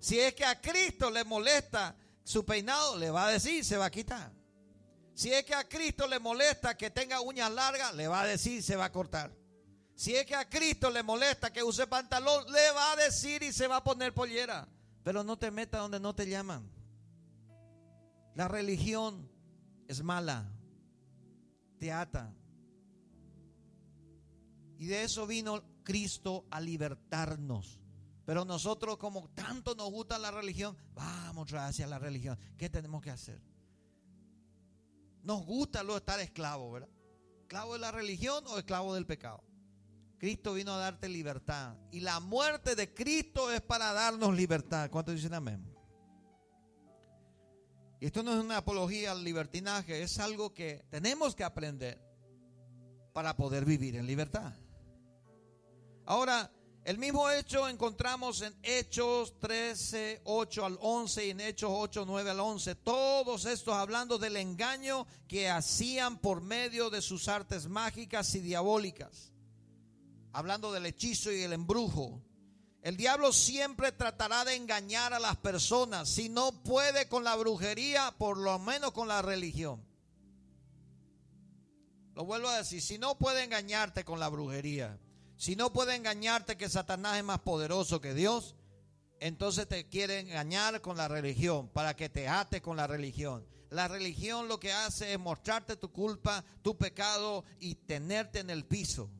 [0.00, 3.76] Si es que a Cristo le molesta su peinado, le va a decir y se
[3.76, 4.32] va a quitar.
[5.14, 8.58] Si es que a Cristo le molesta que tenga uñas largas, le va a decir
[8.58, 9.32] y se va a cortar.
[9.94, 13.52] Si es que a Cristo le molesta que use pantalón, le va a decir y
[13.52, 14.66] se va a poner pollera.
[15.04, 16.70] Pero no te metas donde no te llaman.
[18.34, 19.30] La religión
[19.88, 20.50] es mala
[21.80, 22.32] te ata.
[24.78, 27.80] Y de eso vino Cristo a libertarnos.
[28.24, 32.38] Pero nosotros como tanto nos gusta la religión, vamos hacia la religión.
[32.56, 33.42] ¿Qué tenemos que hacer?
[35.22, 36.90] Nos gusta lo estar esclavo, ¿verdad?
[37.40, 39.42] ¿Esclavo de la religión o esclavo del pecado?
[40.18, 41.76] Cristo vino a darte libertad.
[41.90, 44.90] Y la muerte de Cristo es para darnos libertad.
[44.90, 45.69] ¿Cuántos dicen amén?
[48.00, 52.00] Y esto no es una apología al libertinaje, es algo que tenemos que aprender
[53.12, 54.54] para poder vivir en libertad.
[56.06, 56.50] Ahora,
[56.82, 62.30] el mismo hecho encontramos en Hechos 13, 8 al 11 y en Hechos 8, 9
[62.30, 62.74] al 11.
[62.76, 69.30] Todos estos hablando del engaño que hacían por medio de sus artes mágicas y diabólicas.
[70.32, 72.22] Hablando del hechizo y el embrujo.
[72.82, 76.08] El diablo siempre tratará de engañar a las personas.
[76.08, 79.84] Si no puede con la brujería, por lo menos con la religión.
[82.14, 84.98] Lo vuelvo a decir, si no puede engañarte con la brujería,
[85.36, 88.56] si no puede engañarte que Satanás es más poderoso que Dios,
[89.20, 93.46] entonces te quiere engañar con la religión, para que te ate con la religión.
[93.68, 98.64] La religión lo que hace es mostrarte tu culpa, tu pecado y tenerte en el
[98.64, 99.10] piso.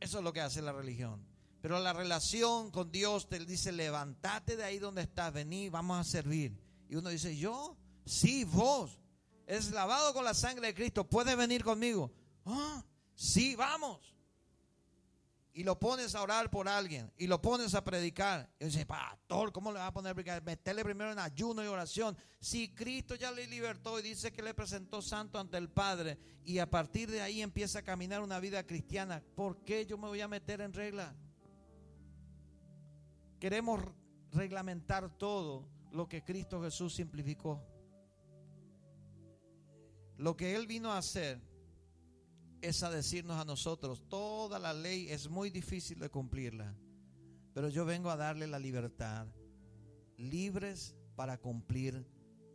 [0.00, 1.29] Eso es lo que hace la religión.
[1.60, 6.04] Pero la relación con Dios te dice, levántate de ahí donde estás, vení, vamos a
[6.04, 6.58] servir.
[6.88, 8.98] Y uno dice, yo, sí, vos,
[9.46, 12.12] es lavado con la sangre de Cristo, puedes venir conmigo.
[12.46, 12.82] Ah,
[13.14, 14.14] sí, vamos.
[15.52, 18.48] Y lo pones a orar por alguien y lo pones a predicar.
[18.58, 20.42] Y dice, pastor, ¿cómo le va a poner a predicar?
[20.42, 22.16] Meterle primero en ayuno y oración.
[22.40, 26.58] Si Cristo ya le libertó y dice que le presentó santo ante el Padre y
[26.58, 30.20] a partir de ahí empieza a caminar una vida cristiana, ¿por qué yo me voy
[30.20, 31.14] a meter en regla?
[33.40, 33.80] Queremos
[34.32, 37.60] reglamentar todo lo que Cristo Jesús simplificó.
[40.18, 41.40] Lo que Él vino a hacer
[42.60, 46.76] es a decirnos a nosotros, toda la ley es muy difícil de cumplirla,
[47.54, 49.26] pero yo vengo a darle la libertad,
[50.18, 52.06] libres para cumplir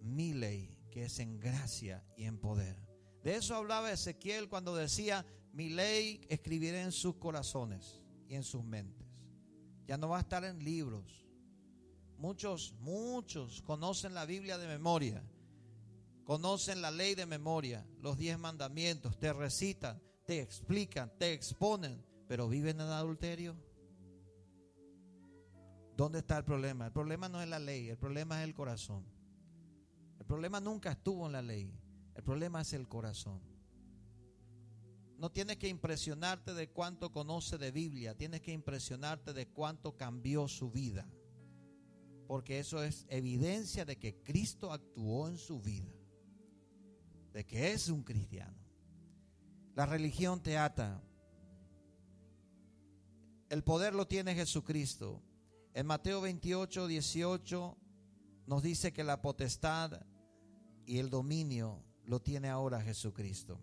[0.01, 2.77] mi ley, que es en gracia y en poder.
[3.23, 8.63] De eso hablaba Ezequiel cuando decía, mi ley escribiré en sus corazones y en sus
[8.63, 9.04] mentes.
[9.87, 11.25] Ya no va a estar en libros.
[12.17, 15.23] Muchos, muchos conocen la Biblia de memoria.
[16.23, 22.49] Conocen la ley de memoria, los diez mandamientos, te recitan, te explican, te exponen, pero
[22.49, 23.55] viven en adulterio.
[25.95, 26.87] ¿Dónde está el problema?
[26.87, 29.05] El problema no es la ley, el problema es el corazón.
[30.19, 31.71] El problema nunca estuvo en la ley.
[32.15, 33.54] El problema es el corazón.
[35.17, 40.47] No tienes que impresionarte de cuánto conoce de Biblia, tienes que impresionarte de cuánto cambió
[40.47, 41.07] su vida.
[42.27, 45.93] Porque eso es evidencia de que Cristo actuó en su vida,
[47.31, 48.57] de que es un cristiano.
[49.75, 51.01] La religión te ata.
[53.49, 55.21] El poder lo tiene Jesucristo.
[55.73, 57.77] En Mateo 28, 18
[58.47, 60.01] nos dice que la potestad
[60.85, 63.59] y el dominio lo tiene ahora Jesucristo.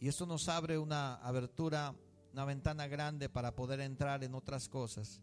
[0.00, 1.94] Y eso nos abre una abertura,
[2.32, 5.20] una ventana grande para poder entrar en otras cosas.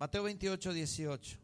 [0.00, 1.38] Mateo 28, 18.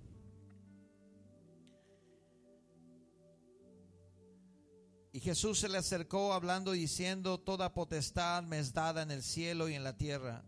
[5.13, 9.69] Y Jesús se le acercó hablando diciendo, toda potestad me es dada en el cielo
[9.69, 10.43] y en la tierra.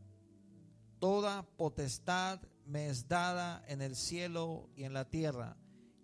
[0.99, 5.57] Toda potestad me es dada en el cielo y en la tierra.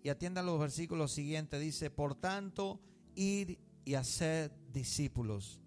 [0.03, 1.59] Y atiendan los versículos siguientes.
[1.59, 2.79] Dice, por tanto,
[3.15, 5.60] ir y hacer discípulos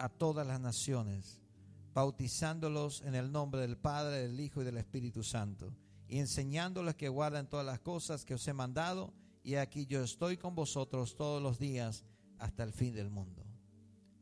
[0.00, 1.38] a todas las naciones,
[1.92, 5.76] bautizándolos en el nombre del Padre, del Hijo y del Espíritu Santo,
[6.08, 9.12] y enseñándoles que guarden todas las cosas que os he mandado.
[9.42, 12.04] Y aquí yo estoy con vosotros todos los días
[12.38, 13.44] hasta el fin del mundo.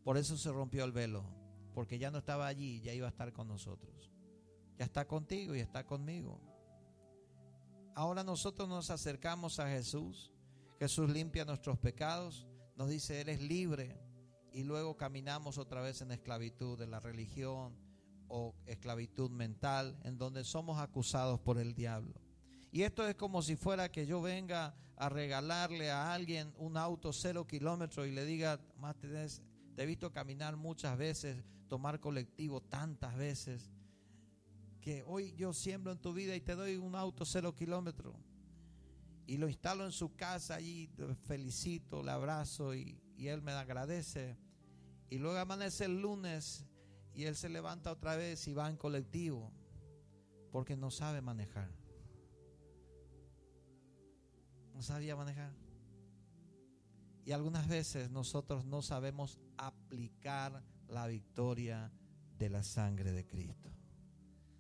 [0.03, 1.25] Por eso se rompió el velo,
[1.75, 4.11] porque ya no estaba allí, ya iba a estar con nosotros.
[4.77, 6.41] Ya está contigo y está conmigo.
[7.95, 10.33] Ahora nosotros nos acercamos a Jesús.
[10.81, 14.08] Jesús limpia nuestros pecados, nos dice, Él es libre.
[14.53, 17.77] Y luego caminamos otra vez en esclavitud de la religión
[18.29, 22.15] o esclavitud mental, en donde somos acusados por el diablo.
[22.71, 27.13] Y esto es como si fuera que yo venga a regalarle a alguien un auto
[27.13, 29.09] cero kilómetros y le diga, más te,
[29.77, 33.71] he visto caminar muchas veces, tomar colectivo tantas veces,
[34.81, 38.17] que hoy yo siembro en tu vida y te doy un auto cero kilómetros.
[39.27, 40.91] Y lo instalo en su casa allí,
[41.25, 44.39] felicito, le abrazo y, y él me agradece.
[45.11, 46.65] Y luego amanece el lunes
[47.13, 49.53] y él se levanta otra vez y va en colectivo
[50.51, 51.71] porque no sabe manejar
[54.79, 55.53] no sabía manejar.
[57.25, 61.91] Y algunas veces nosotros no sabemos aplicar la victoria
[62.39, 63.73] de la sangre de Cristo.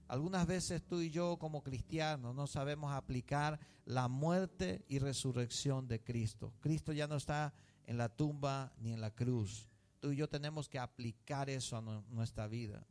[0.08, 6.02] Algunas veces tú y yo como cristianos no sabemos aplicar la muerte y resurrección de
[6.02, 6.52] Cristo.
[6.58, 7.54] Cristo ya no está
[7.88, 9.66] en la tumba ni en la cruz.
[9.98, 12.86] Tú y yo tenemos que aplicar eso a nuestra vida.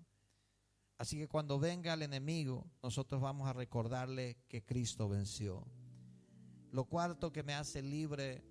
[0.97, 5.67] Así que cuando venga el enemigo, nosotros vamos a recordarle que Cristo venció.
[6.71, 8.43] Lo cuarto que me hace libre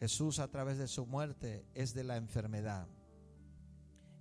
[0.00, 2.88] Jesús a través de su muerte es de la enfermedad.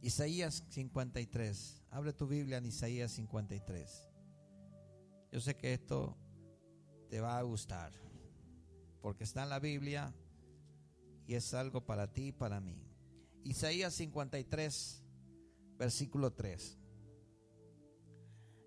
[0.01, 1.85] Isaías 53.
[1.89, 4.07] Abre tu Biblia en Isaías 53.
[5.31, 6.15] Yo sé que esto
[7.09, 8.06] te va a gustar
[9.01, 10.13] porque está en la Biblia
[11.25, 12.81] y es algo para ti y para mí.
[13.43, 15.03] Isaías 53,
[15.77, 16.77] versículo 3.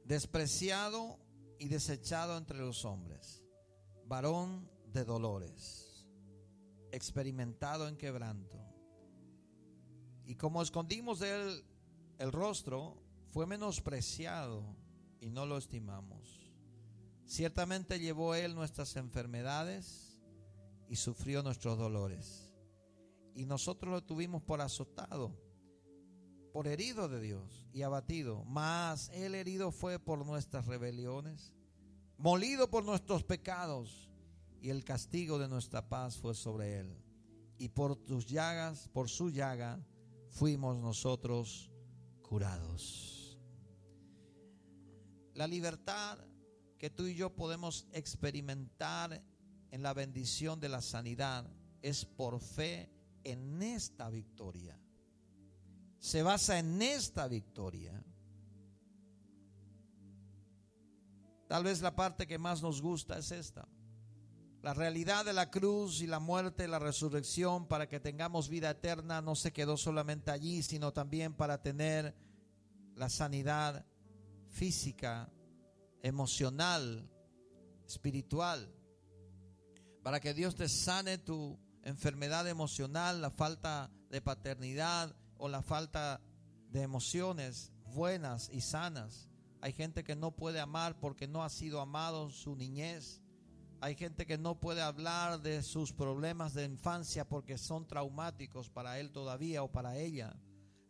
[0.04, 1.18] Despreciado
[1.58, 3.44] y desechado entre los hombres,
[4.06, 6.06] varón de dolores,
[6.90, 8.58] experimentado en quebranto.
[10.24, 11.64] Y como escondimos de él
[12.18, 14.76] el rostro, fue menospreciado
[15.20, 16.52] y no lo estimamos.
[17.26, 20.09] Ciertamente llevó él nuestras enfermedades
[20.90, 22.52] y sufrió nuestros dolores.
[23.34, 25.34] Y nosotros lo tuvimos por azotado
[26.52, 31.52] por herido de Dios y abatido, mas el herido fue por nuestras rebeliones,
[32.18, 34.08] molido por nuestros pecados,
[34.60, 37.02] y el castigo de nuestra paz fue sobre él.
[37.56, 39.80] Y por tus llagas, por su llaga,
[40.28, 41.70] fuimos nosotros
[42.20, 43.38] curados.
[45.34, 46.18] La libertad
[46.78, 49.22] que tú y yo podemos experimentar
[49.70, 51.48] en la bendición de la sanidad
[51.82, 52.90] es por fe
[53.24, 54.78] en esta victoria
[56.00, 58.02] se basa en esta victoria.
[61.46, 63.68] Tal vez la parte que más nos gusta es esta.
[64.62, 68.70] La realidad de la cruz y la muerte y la resurrección para que tengamos vida
[68.70, 72.14] eterna no se quedó solamente allí, sino también para tener
[72.94, 73.84] la sanidad
[74.48, 75.30] física,
[76.02, 77.10] emocional,
[77.86, 78.72] espiritual.
[80.02, 86.20] Para que Dios te sane tu enfermedad emocional, la falta de paternidad, o la falta
[86.70, 89.28] de emociones buenas y sanas.
[89.62, 93.22] Hay gente que no puede amar porque no ha sido amado en su niñez.
[93.80, 98.98] Hay gente que no puede hablar de sus problemas de infancia porque son traumáticos para
[99.00, 100.36] él todavía o para ella.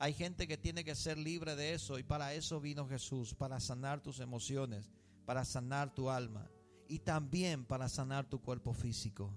[0.00, 3.60] Hay gente que tiene que ser libre de eso y para eso vino Jesús, para
[3.60, 4.90] sanar tus emociones,
[5.24, 6.50] para sanar tu alma.
[6.90, 9.32] Y también para sanar tu cuerpo físico.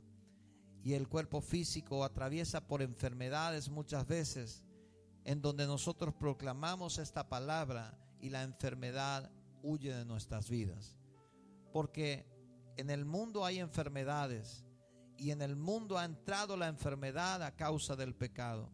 [0.81, 4.63] Y el cuerpo físico atraviesa por enfermedades muchas veces
[5.23, 9.31] en donde nosotros proclamamos esta palabra y la enfermedad
[9.61, 10.97] huye de nuestras vidas.
[11.71, 12.27] Porque
[12.75, 14.65] en el mundo hay enfermedades
[15.15, 18.71] y en el mundo ha entrado la enfermedad a causa del pecado.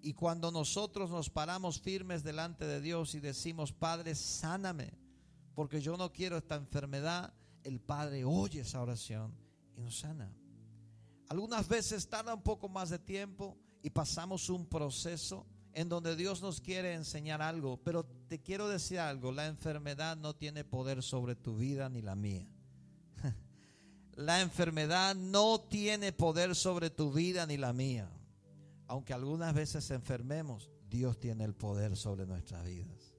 [0.00, 4.98] Y cuando nosotros nos paramos firmes delante de Dios y decimos, Padre, sáname,
[5.54, 7.34] porque yo no quiero esta enfermedad,
[7.64, 9.34] el Padre oye esa oración
[9.76, 10.32] y nos sana.
[11.28, 16.40] Algunas veces tarda un poco más de tiempo y pasamos un proceso en donde Dios
[16.40, 21.34] nos quiere enseñar algo, pero te quiero decir algo, la enfermedad no tiene poder sobre
[21.34, 22.46] tu vida ni la mía.
[24.14, 28.08] La enfermedad no tiene poder sobre tu vida ni la mía.
[28.86, 33.12] Aunque algunas veces enfermemos, Dios tiene el poder sobre nuestras vidas.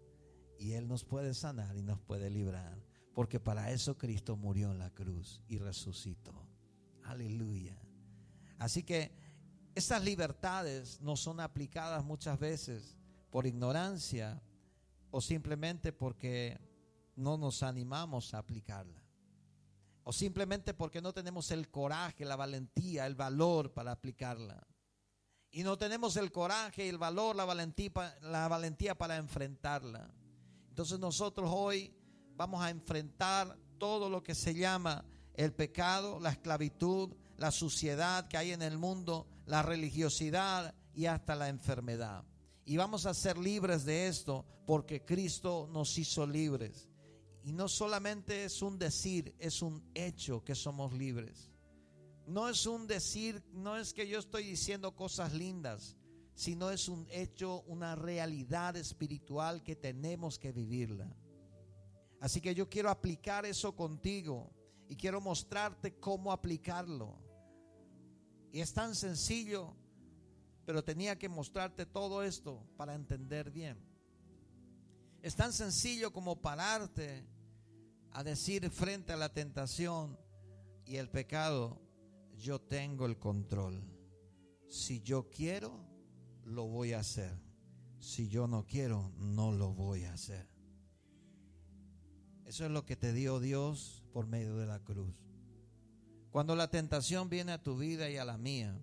[0.57, 2.77] Y Él nos puede sanar y nos puede librar.
[3.15, 6.33] Porque para eso Cristo murió en la cruz y resucitó.
[7.05, 7.81] Aleluya.
[8.59, 9.15] Así que
[9.73, 12.97] estas libertades no son aplicadas muchas veces
[13.29, 14.41] por ignorancia
[15.11, 16.59] o simplemente porque
[17.15, 19.01] no nos animamos a aplicarla.
[20.03, 24.67] O simplemente porque no tenemos el coraje, la valentía, el valor para aplicarla.
[25.51, 27.91] Y no tenemos el coraje, el valor, la valentía,
[28.23, 30.13] la valentía para enfrentarla.
[30.67, 31.95] Entonces nosotros hoy
[32.35, 38.37] vamos a enfrentar todo lo que se llama el pecado, la esclavitud, la suciedad que
[38.37, 42.23] hay en el mundo, la religiosidad y hasta la enfermedad.
[42.65, 46.89] Y vamos a ser libres de esto porque Cristo nos hizo libres.
[47.43, 51.51] Y no solamente es un decir, es un hecho que somos libres.
[52.25, 55.95] No es un decir, no es que yo estoy diciendo cosas lindas,
[56.33, 61.15] sino es un hecho, una realidad espiritual que tenemos que vivirla.
[62.25, 64.51] Así que yo quiero aplicar eso contigo
[64.87, 67.19] y quiero mostrarte cómo aplicarlo.
[68.51, 69.75] Y es tan sencillo,
[70.65, 73.77] pero tenía que mostrarte todo esto para entender bien.
[75.21, 77.27] Es tan sencillo como pararte
[78.09, 80.17] a decir frente a la tentación
[80.83, 81.79] y el pecado,
[82.35, 83.83] yo tengo el control.
[84.67, 85.79] Si yo quiero,
[86.43, 87.39] lo voy a hacer.
[87.99, 90.54] Si yo no quiero, no lo voy a hacer.
[92.45, 95.15] Eso es lo que te dio Dios por medio de la cruz.
[96.29, 98.77] Cuando la tentación viene a tu vida y a la mía,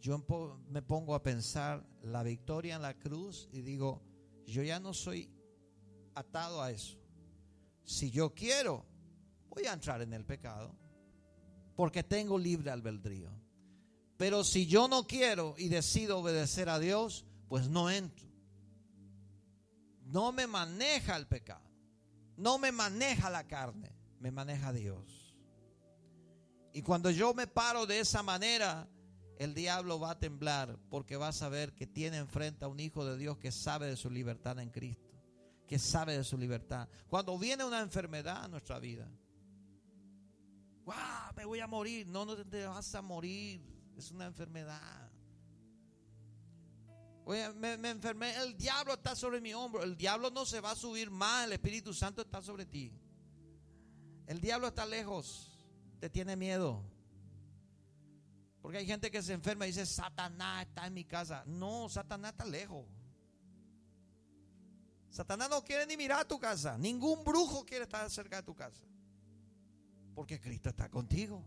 [0.00, 0.24] yo
[0.68, 4.02] me pongo a pensar la victoria en la cruz y digo,
[4.46, 5.30] yo ya no soy
[6.14, 6.98] atado a eso.
[7.84, 8.84] Si yo quiero,
[9.48, 10.74] voy a entrar en el pecado,
[11.74, 13.30] porque tengo libre albedrío.
[14.16, 18.28] Pero si yo no quiero y decido obedecer a Dios, pues no entro.
[20.04, 21.63] No me maneja el pecado.
[22.36, 25.34] No me maneja la carne, me maneja Dios.
[26.72, 28.88] Y cuando yo me paro de esa manera,
[29.38, 33.04] el diablo va a temblar porque va a saber que tiene enfrente a un hijo
[33.04, 35.12] de Dios que sabe de su libertad en Cristo,
[35.68, 36.88] que sabe de su libertad.
[37.08, 39.08] Cuando viene una enfermedad a nuestra vida,
[40.84, 40.94] ¡Wow!
[41.36, 42.06] Me voy a morir.
[42.06, 43.62] No, no te vas a morir.
[43.96, 45.03] Es una enfermedad.
[47.26, 49.82] Oye, me, enfermé, el diablo está sobre mi hombro.
[49.82, 52.92] El diablo no se va a subir más, el Espíritu Santo está sobre ti.
[54.26, 55.50] El diablo está lejos,
[56.00, 56.82] te tiene miedo.
[58.60, 61.44] Porque hay gente que se enferma y dice, Satanás está en mi casa.
[61.46, 62.86] No, Satanás está lejos.
[65.10, 66.76] Satanás no quiere ni mirar tu casa.
[66.76, 68.84] Ningún brujo quiere estar cerca de tu casa.
[70.14, 71.44] Porque Cristo está contigo.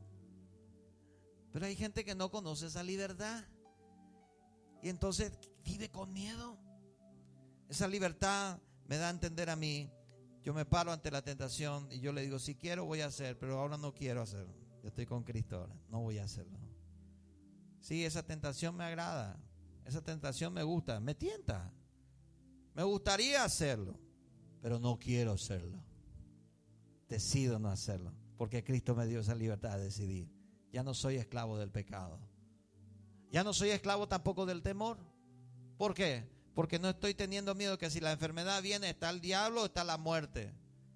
[1.51, 3.43] Pero hay gente que no conoce esa libertad.
[4.81, 5.31] Y entonces
[5.67, 6.57] vive con miedo.
[7.67, 9.91] Esa libertad me da a entender a mí.
[10.41, 13.37] Yo me paro ante la tentación y yo le digo, si quiero voy a hacer,
[13.37, 14.53] pero ahora no quiero hacerlo.
[14.81, 16.57] Yo estoy con Cristo ahora, no voy a hacerlo.
[17.81, 19.37] Sí, esa tentación me agrada,
[19.83, 21.73] esa tentación me gusta, me tienta.
[22.73, 23.99] Me gustaría hacerlo,
[24.61, 25.83] pero no quiero hacerlo.
[27.09, 30.31] Decido no hacerlo, porque Cristo me dio esa libertad de decidir.
[30.71, 32.19] Ya no soy esclavo del pecado.
[33.31, 35.16] Ya no soy esclavo tampoco del temor.
[35.77, 36.27] ¿Por qué?
[36.55, 39.83] Porque no estoy teniendo miedo que si la enfermedad viene, está el diablo o está
[39.83, 40.53] la muerte.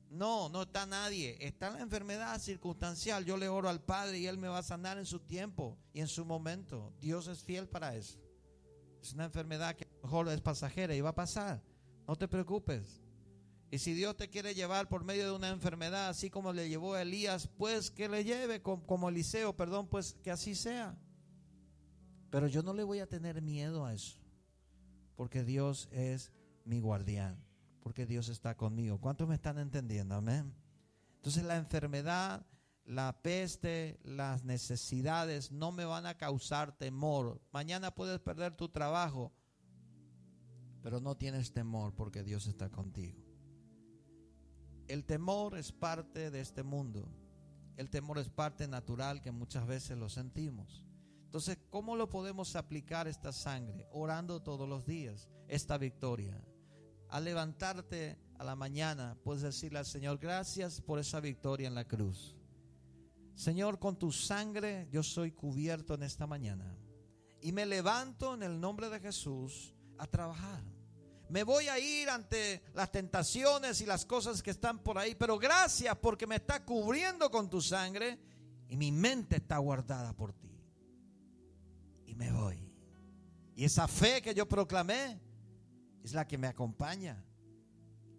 [0.10, 1.38] No, no está nadie.
[1.40, 3.24] Está la enfermedad circunstancial.
[3.24, 6.02] Yo le oro al Padre y Él me va a sanar en su tiempo y
[6.02, 6.94] en su momento.
[7.00, 8.20] Dios es fiel para eso.
[9.02, 11.64] Es una enfermedad que a lo mejor es pasajera y va a pasar.
[12.08, 13.02] No te preocupes.
[13.72, 16.94] Y si Dios te quiere llevar por medio de una enfermedad, así como le llevó
[16.94, 20.98] a Elías, pues que le lleve como Eliseo, perdón, pues que así sea.
[22.30, 24.20] Pero yo no le voy a tener miedo a eso,
[25.16, 26.32] porque Dios es
[26.66, 27.44] mi guardián,
[27.82, 29.00] porque Dios está conmigo.
[29.00, 30.16] ¿Cuántos me están entendiendo?
[30.16, 30.54] Amén.
[31.16, 32.46] Entonces la enfermedad,
[32.86, 37.42] la peste, las necesidades no me van a causar temor.
[37.52, 39.32] Mañana puedes perder tu trabajo,
[40.82, 43.20] pero no tienes temor porque Dios está contigo.
[44.88, 47.08] El temor es parte de este mundo.
[47.78, 50.86] El temor es parte natural que muchas veces lo sentimos.
[51.32, 53.88] Entonces, ¿cómo lo podemos aplicar esta sangre?
[53.94, 56.38] Orando todos los días esta victoria.
[57.08, 61.88] Al levantarte a la mañana, puedes decirle al Señor, gracias por esa victoria en la
[61.88, 62.36] cruz.
[63.34, 66.76] Señor, con tu sangre yo soy cubierto en esta mañana.
[67.40, 70.62] Y me levanto en el nombre de Jesús a trabajar.
[71.30, 75.40] Me voy a ir ante las tentaciones y las cosas que están por ahí, pero
[75.40, 78.20] gracias porque me está cubriendo con tu sangre
[78.68, 80.51] y mi mente está guardada por ti.
[82.22, 82.72] Me voy.
[83.56, 85.20] Y esa fe que yo proclamé
[86.04, 87.26] es la que me acompaña.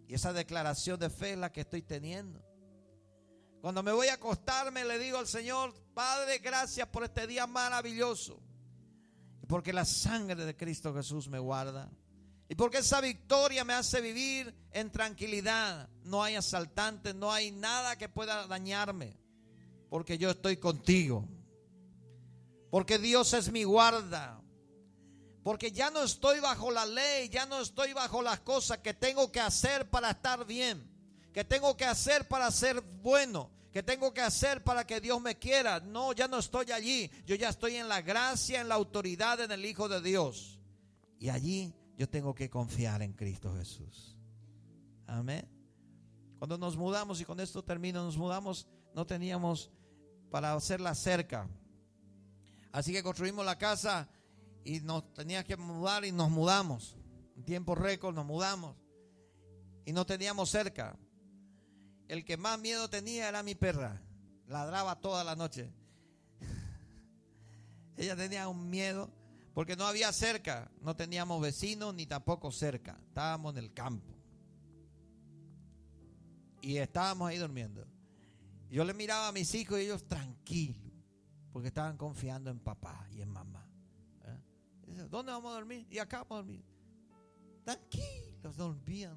[0.09, 2.43] Y esa declaración de fe es la que estoy teniendo.
[3.61, 8.43] Cuando me voy a acostarme le digo al Señor, Padre, gracias por este día maravilloso.
[9.47, 11.89] Porque la sangre de Cristo Jesús me guarda.
[12.49, 15.87] Y porque esa victoria me hace vivir en tranquilidad.
[16.03, 19.17] No hay asaltantes, no hay nada que pueda dañarme.
[19.89, 21.25] Porque yo estoy contigo.
[22.73, 24.41] Porque Dios es mi guarda.
[25.43, 29.31] Porque ya no estoy bajo la ley, ya no estoy bajo las cosas que tengo
[29.31, 30.83] que hacer para estar bien.
[31.31, 33.51] Que tengo que hacer para ser bueno.
[33.71, 35.81] Que tengo que hacer para que Dios me quiera.
[35.81, 37.11] No, ya no estoy allí.
[37.27, 40.59] Yo ya estoy en la gracia, en la autoridad, en el Hijo de Dios.
[41.19, 44.17] Y allí yo tengo que confiar en Cristo Jesús.
[45.05, 45.47] Amén.
[46.39, 48.65] Cuando nos mudamos, y con esto termino, nos mudamos,
[48.95, 49.69] no teníamos
[50.31, 51.47] para hacer la cerca.
[52.73, 54.09] Así que construimos la casa
[54.65, 56.97] y nos teníamos que mudar y nos mudamos.
[57.37, 58.75] En tiempo récord nos mudamos.
[59.85, 60.97] Y no teníamos cerca.
[62.09, 64.01] El que más miedo tenía era mi perra.
[64.47, 65.71] Ladraba toda la noche.
[67.95, 69.09] Ella tenía un miedo
[69.53, 74.11] porque no había cerca, no teníamos vecinos ni tampoco cerca, estábamos en el campo.
[76.61, 77.85] Y estábamos ahí durmiendo.
[78.69, 80.81] Yo le miraba a mis hijos y ellos tranquilos,
[81.53, 83.65] porque estaban confiando en papá y en mamá.
[84.25, 85.07] ¿Eh?
[85.09, 85.87] ¿Dónde vamos a dormir?
[85.89, 86.65] Y acá vamos a dormir.
[87.63, 89.15] Tranquilos, dormían.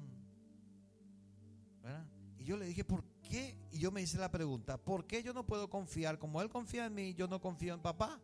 [2.37, 3.57] Y yo le dije, ¿por qué?
[3.71, 6.19] Y yo me hice la pregunta, ¿por qué yo no puedo confiar?
[6.19, 8.21] Como él confía en mí, yo no confío en papá.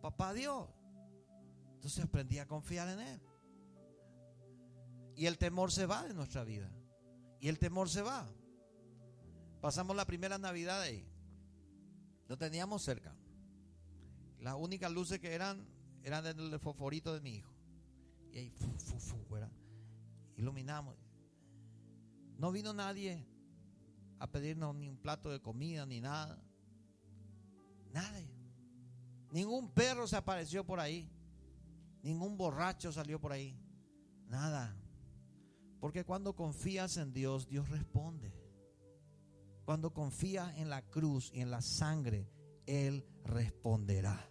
[0.00, 0.68] Papá Dios.
[1.74, 3.20] Entonces aprendí a confiar en Él.
[5.16, 6.70] Y el temor se va de nuestra vida.
[7.40, 8.26] Y el temor se va.
[9.60, 11.06] Pasamos la primera Navidad ahí.
[12.28, 13.14] Lo teníamos cerca.
[14.40, 15.66] Las únicas luces que eran
[16.02, 17.52] eran del fosforito de mi hijo.
[18.32, 19.24] Y ahí, fu, fu,
[20.36, 20.96] iluminamos.
[22.38, 23.26] No vino nadie
[24.18, 26.42] a pedirnos ni un plato de comida ni nada.
[27.92, 28.28] Nadie.
[29.30, 31.10] Ningún perro se apareció por ahí.
[32.02, 33.56] Ningún borracho salió por ahí.
[34.26, 34.76] Nada.
[35.80, 38.32] Porque cuando confías en Dios, Dios responde.
[39.64, 42.28] Cuando confías en la cruz y en la sangre,
[42.66, 44.30] Él responderá.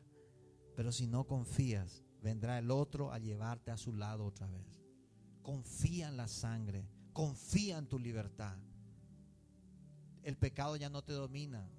[0.75, 4.83] Pero si no confías, vendrá el otro a llevarte a su lado otra vez.
[5.41, 8.57] Confía en la sangre, confía en tu libertad.
[10.21, 11.69] El pecado ya no te domina,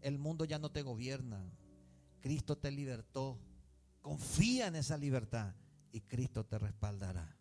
[0.00, 1.44] el mundo ya no te gobierna.
[2.20, 3.38] Cristo te libertó.
[4.00, 5.54] Confía en esa libertad
[5.92, 7.36] y Cristo te respaldará.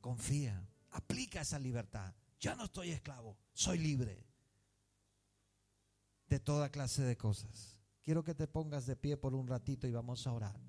[0.00, 2.14] Confía, aplica esa libertad.
[2.44, 4.22] Ya no estoy esclavo, soy libre
[6.26, 7.80] de toda clase de cosas.
[8.02, 10.60] Quiero que te pongas de pie por un ratito y vamos a orar.